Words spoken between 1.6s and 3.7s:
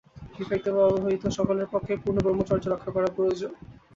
পক্ষেই পূর্ণ ব্রহ্মচর্য রক্ষা করা প্রয়োজন।